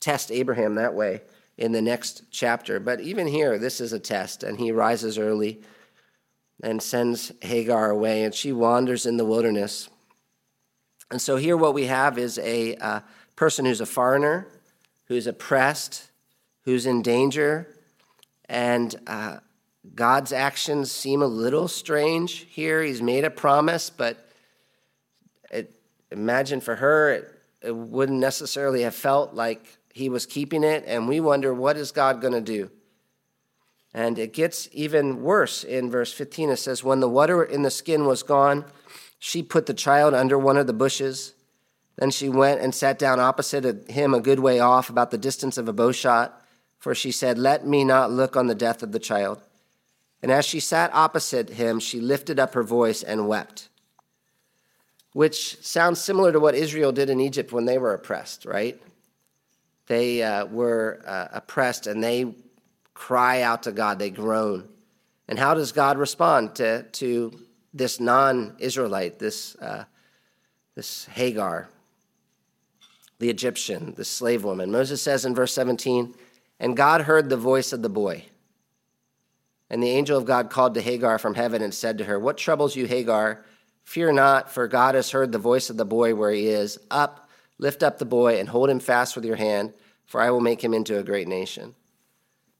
[0.00, 1.22] test Abraham that way
[1.56, 2.80] in the next chapter.
[2.80, 5.62] But even here, this is a test, and he rises early
[6.60, 9.88] and sends Hagar away, and she wanders in the wilderness.
[11.12, 13.00] And so here, what we have is a uh,
[13.36, 14.48] person who's a foreigner,
[15.04, 16.10] who's oppressed,
[16.62, 17.72] who's in danger,
[18.48, 19.38] and uh,
[19.94, 22.82] God's actions seem a little strange here.
[22.82, 24.28] He's made a promise, but
[25.50, 25.72] it,
[26.10, 30.84] imagine for her, it, it wouldn't necessarily have felt like he was keeping it.
[30.86, 32.70] And we wonder, what is God going to do?
[33.94, 36.50] And it gets even worse in verse 15.
[36.50, 38.66] It says, When the water in the skin was gone,
[39.18, 41.32] she put the child under one of the bushes.
[41.96, 45.56] Then she went and sat down opposite him a good way off, about the distance
[45.56, 46.42] of a bow shot,
[46.78, 49.40] for she said, Let me not look on the death of the child.
[50.22, 53.68] And as she sat opposite him, she lifted up her voice and wept.
[55.12, 58.80] Which sounds similar to what Israel did in Egypt when they were oppressed, right?
[59.86, 62.34] They uh, were uh, oppressed and they
[62.94, 64.68] cry out to God, they groan.
[65.28, 67.38] And how does God respond to, to
[67.74, 69.84] this non Israelite, this, uh,
[70.74, 71.68] this Hagar,
[73.18, 74.70] the Egyptian, the slave woman?
[74.70, 76.14] Moses says in verse 17,
[76.58, 78.24] And God heard the voice of the boy.
[79.68, 82.36] And the angel of God called to Hagar from heaven and said to her, What
[82.36, 83.44] troubles you, Hagar?
[83.84, 86.78] Fear not, for God has heard the voice of the boy where he is.
[86.90, 89.72] Up, lift up the boy, and hold him fast with your hand,
[90.06, 91.74] for I will make him into a great nation.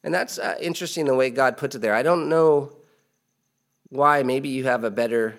[0.05, 1.95] And that's uh, interesting the way God puts it there.
[1.95, 2.73] I don't know
[3.88, 4.23] why.
[4.23, 5.37] Maybe you have a better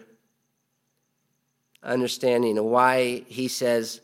[1.83, 4.01] understanding of why he says,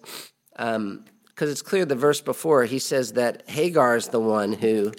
[0.52, 1.06] because um,
[1.39, 4.93] it's clear the verse before, he says that Hagar is the one who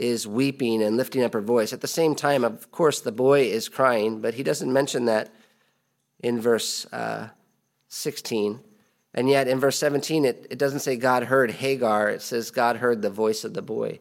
[0.00, 1.72] is weeping and lifting up her voice.
[1.74, 5.30] At the same time, of course, the boy is crying, but he doesn't mention that
[6.20, 7.28] in verse uh,
[7.88, 8.60] 16.
[9.12, 12.76] And yet in verse 17, it, it doesn't say God heard Hagar, it says God
[12.76, 14.00] heard the voice of the boy.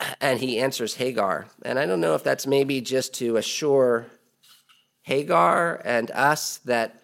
[0.20, 1.48] and he answers Hagar.
[1.62, 4.06] And I don't know if that's maybe just to assure
[5.02, 7.02] Hagar and us that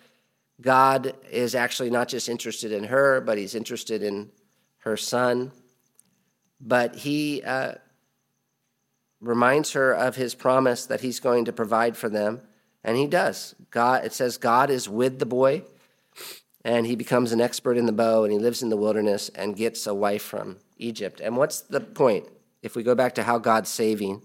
[0.61, 4.31] God is actually not just interested in her, but he's interested in
[4.79, 5.53] her son.
[6.65, 7.75] But he uh,
[9.21, 12.41] reminds her of his promise that he's going to provide for them,
[12.85, 13.55] and he does.
[13.71, 15.65] God, it says God is with the boy,
[16.65, 19.57] and he becomes an expert in the bow, and he lives in the wilderness and
[19.57, 21.21] gets a wife from Egypt.
[21.21, 22.27] And what's the point?
[22.63, 24.23] If we go back to how God's saving,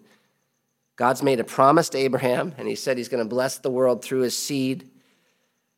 [0.96, 4.04] God's made a promise to Abraham, and he said he's going to bless the world
[4.04, 4.90] through his seed.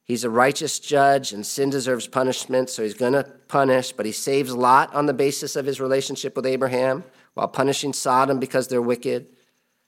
[0.09, 4.11] He's a righteous judge, and sin deserves punishment, so he's going to punish, but he
[4.11, 7.03] saves Lot on the basis of his relationship with Abraham
[7.35, 9.27] while punishing Sodom because they're wicked.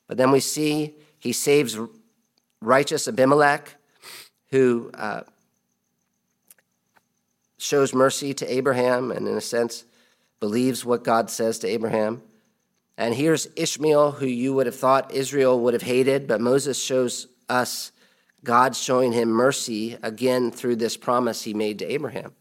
[0.07, 1.75] But then we see he saves
[2.61, 3.75] righteous Abimelech,
[4.51, 5.21] who uh,
[7.57, 9.85] shows mercy to Abraham and, in a sense,
[10.39, 12.21] believes what God says to Abraham.
[12.95, 17.25] And here's Ishmael, who you would have thought Israel would have hated, but Moses shows
[17.49, 17.91] us
[18.43, 22.33] God showing him mercy again through this promise he made to Abraham.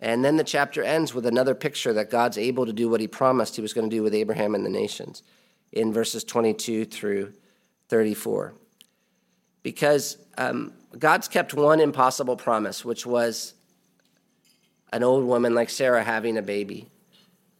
[0.00, 3.08] And then the chapter ends with another picture that God's able to do what he
[3.08, 5.22] promised he was going to do with Abraham and the nations
[5.72, 7.32] in verses 22 through
[7.88, 8.54] 34.
[9.64, 13.54] Because um, God's kept one impossible promise, which was
[14.92, 16.88] an old woman like Sarah having a baby.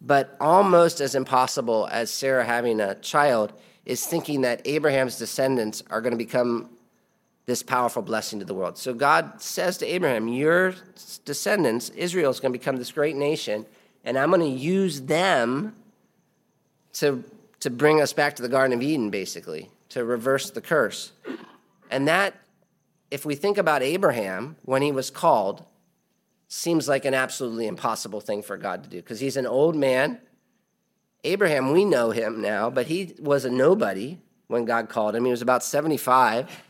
[0.00, 3.52] But almost as impossible as Sarah having a child
[3.84, 6.70] is thinking that Abraham's descendants are going to become
[7.48, 8.76] this powerful blessing to the world.
[8.76, 10.74] So God says to Abraham, Your
[11.24, 13.64] descendants, Israel, is going to become this great nation,
[14.04, 15.74] and I'm going to use them
[16.92, 17.24] to,
[17.60, 21.12] to bring us back to the Garden of Eden, basically, to reverse the curse.
[21.90, 22.34] And that,
[23.10, 25.64] if we think about Abraham when he was called,
[26.48, 30.20] seems like an absolutely impossible thing for God to do because he's an old man.
[31.24, 35.24] Abraham, we know him now, but he was a nobody when God called him.
[35.24, 36.64] He was about 75.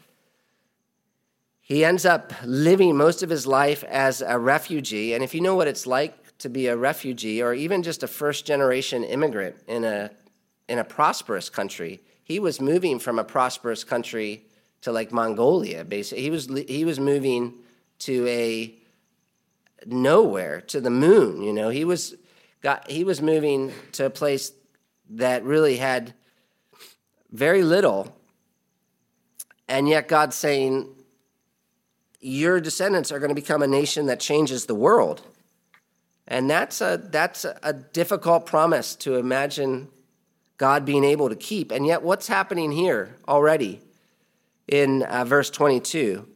[1.69, 5.13] He ends up living most of his life as a refugee.
[5.13, 8.09] And if you know what it's like to be a refugee or even just a
[8.09, 10.11] first generation immigrant in a,
[10.67, 14.47] in a prosperous country, he was moving from a prosperous country
[14.81, 16.23] to like Mongolia, basically.
[16.23, 17.53] He was, he was moving
[17.99, 18.75] to a
[19.85, 21.43] nowhere to the moon.
[21.43, 22.15] You know, he was
[22.63, 24.53] got he was moving to a place
[25.11, 26.15] that really had
[27.31, 28.17] very little,
[29.69, 30.89] and yet God's saying,
[32.21, 35.23] "Your descendants are going to become a nation that changes the world."
[36.27, 39.89] And that's a that's a difficult promise to imagine
[40.57, 41.73] God being able to keep.
[41.73, 43.81] And yet, what's happening here already
[44.67, 46.27] in uh, verse 22?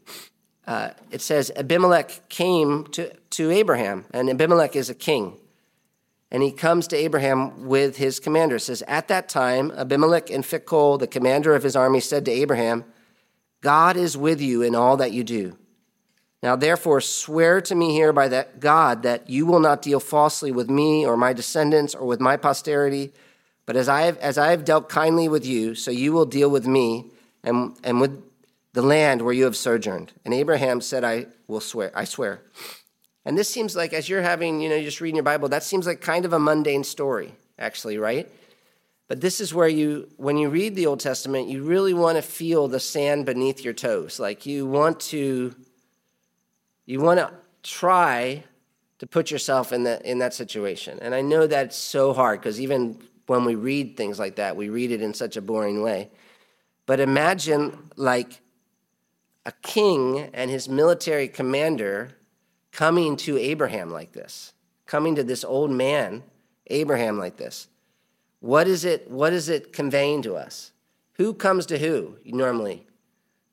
[0.66, 5.38] uh, it says Abimelech came to, to Abraham, and Abimelech is a king.
[6.30, 8.56] And he comes to Abraham with his commander.
[8.56, 12.30] It says, At that time, Abimelech and Phicol, the commander of his army, said to
[12.30, 12.84] Abraham,
[13.60, 15.58] God is with you in all that you do.
[16.42, 20.50] Now, therefore, swear to me here by that God that you will not deal falsely
[20.50, 23.12] with me or my descendants or with my posterity,
[23.64, 26.50] but as I have, as I have dealt kindly with you, so you will deal
[26.50, 27.06] with me
[27.44, 28.22] and, and with
[28.72, 30.12] the land where you have sojourned.
[30.24, 32.42] And Abraham said, I will swear, I swear.
[33.24, 35.62] And this seems like, as you're having, you know, you're just reading your Bible, that
[35.62, 38.28] seems like kind of a mundane story, actually, right?
[39.06, 42.22] But this is where you, when you read the Old Testament, you really want to
[42.22, 44.18] feel the sand beneath your toes.
[44.18, 45.54] Like you want to,
[46.92, 48.44] you want to try
[48.98, 50.98] to put yourself in that in that situation.
[51.00, 54.68] And I know that's so hard because even when we read things like that, we
[54.68, 56.10] read it in such a boring way.
[56.84, 58.42] But imagine like
[59.46, 62.10] a king and his military commander
[62.72, 64.52] coming to Abraham like this,
[64.84, 66.22] coming to this old man,
[66.66, 67.68] Abraham, like this.
[68.40, 70.72] What is it, what is it conveying to us?
[71.14, 72.86] Who comes to who normally?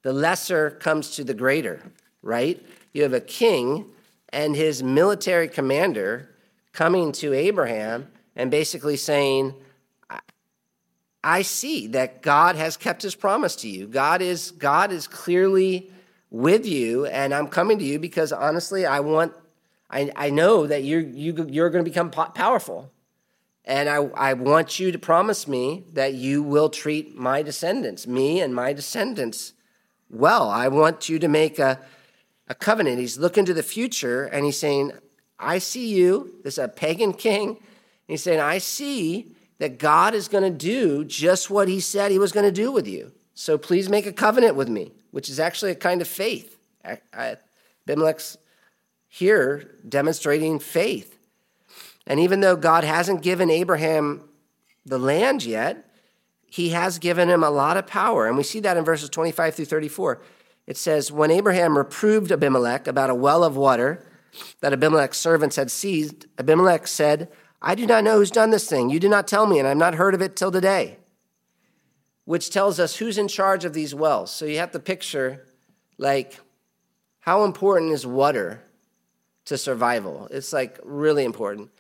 [0.01, 1.81] The lesser comes to the greater,
[2.21, 2.61] right?
[2.93, 3.85] You have a king
[4.29, 6.29] and his military commander
[6.73, 9.53] coming to Abraham and basically saying,
[11.23, 13.87] I see that God has kept his promise to you.
[13.87, 15.91] God is, God is clearly
[16.29, 19.33] with you, and I'm coming to you because honestly, I want,
[19.89, 22.91] I, I know that you're, you, you're going to become powerful.
[23.65, 28.39] And I, I want you to promise me that you will treat my descendants, me
[28.39, 29.53] and my descendants,
[30.09, 30.49] well.
[30.49, 31.79] I want you to make a,
[32.49, 32.99] a covenant.
[32.99, 34.91] He's looking to the future and he's saying,
[35.39, 36.33] I see you.
[36.43, 37.49] This is a pagan king.
[37.49, 37.57] And
[38.07, 42.19] He's saying, I see that God is going to do just what he said he
[42.19, 43.11] was going to do with you.
[43.35, 46.57] So please make a covenant with me, which is actually a kind of faith.
[47.13, 48.37] Abimelech's
[49.07, 51.17] here demonstrating faith.
[52.07, 54.27] And even though God hasn't given Abraham
[54.85, 55.85] the land yet,
[56.47, 58.27] he has given him a lot of power.
[58.27, 60.21] And we see that in verses 25 through 34.
[60.69, 64.05] It says, When Abraham reproved Abimelech about a well of water
[64.61, 67.27] that Abimelech's servants had seized, Abimelech said,
[67.59, 68.91] I do not know who's done this thing.
[68.91, 70.99] You did not tell me, and I've not heard of it till today.
[72.25, 74.31] Which tells us who's in charge of these wells.
[74.31, 75.47] So you have to picture,
[75.97, 76.39] like,
[77.21, 78.63] how important is water
[79.45, 80.27] to survival?
[80.29, 81.71] It's like really important.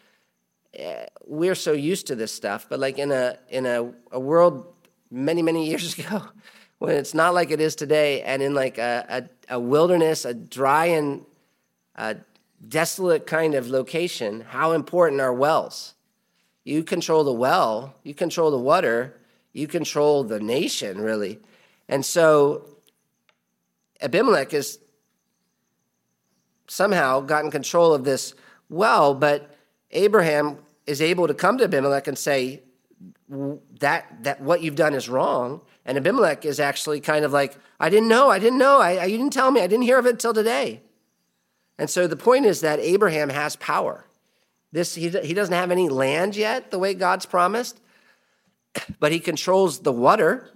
[0.73, 4.73] Eh, we're so used to this stuff, but like in a in a, a world
[5.11, 6.23] many many years ago,
[6.79, 10.33] when it's not like it is today, and in like a, a, a wilderness, a
[10.33, 11.25] dry and
[11.95, 12.15] a
[12.67, 15.93] desolate kind of location, how important are wells?
[16.63, 19.17] You control the well, you control the water,
[19.53, 21.39] you control the nation, really.
[21.87, 22.65] And so
[24.01, 24.79] Abimelech has
[26.67, 28.33] somehow gotten control of this
[28.69, 29.55] well, but
[29.91, 32.61] Abraham is able to come to Abimelech and say
[33.79, 35.61] that that what you've done is wrong.
[35.85, 39.05] And Abimelech is actually kind of like, I didn't know, I didn't know, I, I,
[39.05, 40.81] you didn't tell me, I didn't hear of it until today.
[41.77, 44.05] And so the point is that Abraham has power.
[44.71, 47.79] This he, he doesn't have any land yet, the way God's promised,
[48.99, 50.49] but he controls the water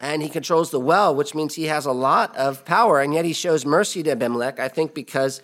[0.00, 3.00] and he controls the well, which means he has a lot of power.
[3.00, 5.42] And yet he shows mercy to Abimelech, I think, because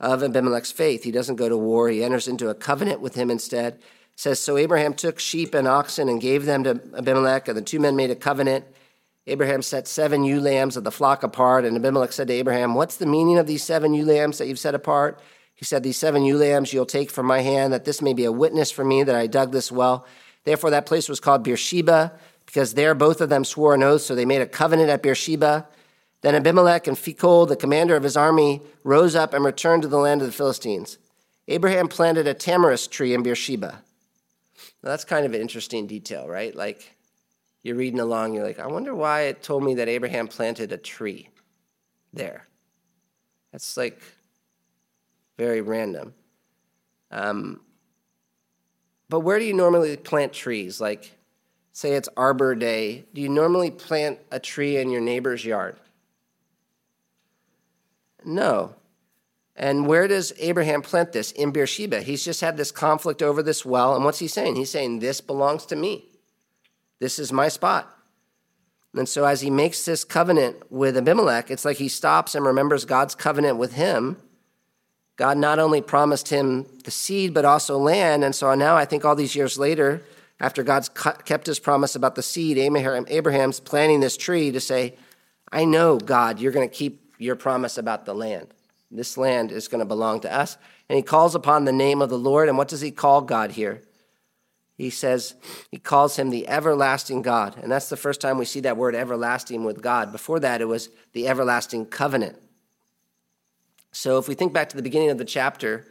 [0.00, 1.04] of Abimelech's faith.
[1.04, 3.80] He doesn't go to war, he enters into a covenant with him instead.
[4.22, 7.80] Says, So Abraham took sheep and oxen and gave them to Abimelech, and the two
[7.80, 8.64] men made a covenant.
[9.26, 12.98] Abraham set seven ewe lambs of the flock apart, and Abimelech said to Abraham, What's
[12.98, 15.20] the meaning of these seven ewe lambs that you've set apart?
[15.56, 18.24] He said, These seven ewe lambs you'll take from my hand, that this may be
[18.24, 20.06] a witness for me that I dug this well.
[20.44, 22.12] Therefore, that place was called Beersheba,
[22.46, 25.66] because there both of them swore an oath, so they made a covenant at Beersheba.
[26.20, 29.98] Then Abimelech and Phicol, the commander of his army, rose up and returned to the
[29.98, 30.98] land of the Philistines.
[31.48, 33.82] Abraham planted a tamarisk tree in Beersheba.
[34.82, 36.54] Now, that's kind of an interesting detail, right?
[36.54, 36.96] Like
[37.62, 40.76] you're reading along, you're like, I wonder why it told me that Abraham planted a
[40.76, 41.28] tree
[42.12, 42.46] there.
[43.52, 44.00] That's like
[45.38, 46.14] very random.
[47.10, 47.60] Um,
[49.08, 50.80] but where do you normally plant trees?
[50.80, 51.12] Like,
[51.72, 53.04] say it's Arbor Day.
[53.12, 55.76] Do you normally plant a tree in your neighbor's yard?
[58.24, 58.74] No.
[59.54, 61.30] And where does Abraham plant this?
[61.32, 62.00] In Beersheba.
[62.00, 63.94] He's just had this conflict over this well.
[63.94, 64.56] And what's he saying?
[64.56, 66.06] He's saying, This belongs to me.
[67.00, 67.92] This is my spot.
[68.94, 72.84] And so as he makes this covenant with Abimelech, it's like he stops and remembers
[72.84, 74.16] God's covenant with him.
[75.16, 78.24] God not only promised him the seed, but also land.
[78.24, 80.02] And so now I think all these years later,
[80.40, 84.96] after God's kept his promise about the seed, Abraham's planting this tree to say,
[85.50, 88.48] I know, God, you're going to keep your promise about the land.
[88.92, 90.58] This land is going to belong to us.
[90.88, 92.48] And he calls upon the name of the Lord.
[92.48, 93.82] And what does he call God here?
[94.76, 95.34] He says,
[95.70, 97.56] he calls him the everlasting God.
[97.62, 100.12] And that's the first time we see that word everlasting with God.
[100.12, 102.36] Before that, it was the everlasting covenant.
[103.92, 105.86] So if we think back to the beginning of the chapter,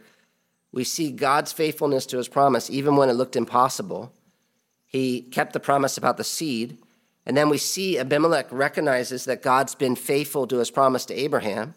[0.72, 4.12] we see God's faithfulness to his promise, even when it looked impossible.
[4.86, 6.78] He kept the promise about the seed.
[7.24, 11.74] And then we see Abimelech recognizes that God's been faithful to his promise to Abraham.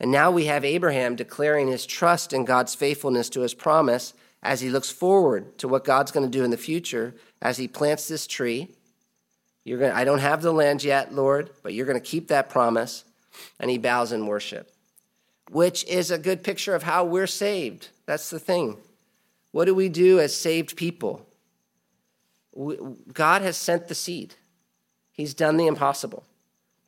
[0.00, 4.62] And now we have Abraham declaring his trust in God's faithfulness to his promise as
[4.62, 8.08] he looks forward to what God's going to do in the future as he plants
[8.08, 8.68] this tree.
[9.62, 12.28] You're going to, I don't have the land yet, Lord, but you're going to keep
[12.28, 13.04] that promise.
[13.60, 14.72] And he bows in worship,
[15.50, 17.88] which is a good picture of how we're saved.
[18.06, 18.78] That's the thing.
[19.52, 21.26] What do we do as saved people?
[23.12, 24.34] God has sent the seed.
[25.12, 26.24] He's done the impossible.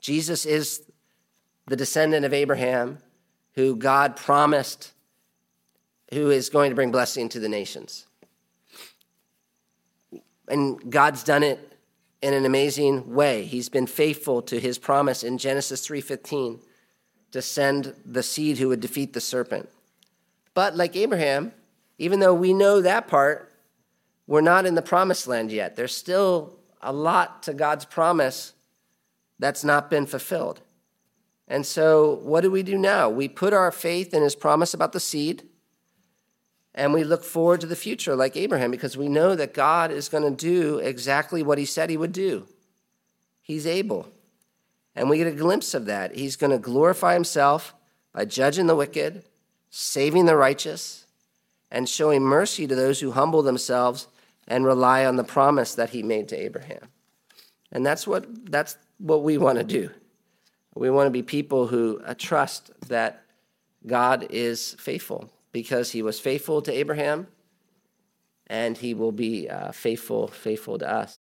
[0.01, 0.83] Jesus is
[1.67, 2.99] the descendant of Abraham
[3.55, 4.93] who God promised
[6.13, 8.07] who is going to bring blessing to the nations.
[10.49, 11.79] And God's done it
[12.21, 13.45] in an amazing way.
[13.45, 16.61] He's been faithful to his promise in Genesis 3:15
[17.33, 19.69] to send the seed who would defeat the serpent.
[20.55, 21.53] But like Abraham,
[21.99, 23.51] even though we know that part,
[24.27, 25.77] we're not in the promised land yet.
[25.77, 28.53] There's still a lot to God's promise
[29.39, 30.61] that's not been fulfilled.
[31.53, 33.11] And so, what do we do now?
[33.11, 35.43] We put our faith in his promise about the seed,
[36.75, 40.09] and we look forward to the future like Abraham because we know that God is
[40.09, 42.47] going to do exactly what he said he would do.
[43.43, 44.09] He's able.
[44.97, 46.15] And we get a glimpse of that.
[46.15, 47.75] He's going to glorify himself
[48.15, 49.23] by judging the wicked,
[49.69, 51.05] saving the righteous,
[51.71, 54.09] and showing mercy to those who humble themselves
[54.49, 56.89] and rely on the promise that he made to Abraham.
[57.71, 59.91] And that's what, that's what we want to do.
[60.75, 63.23] We want to be people who uh, trust that
[63.87, 67.27] God is faithful because he was faithful to Abraham
[68.47, 71.11] and he will be uh, faithful, faithful to us.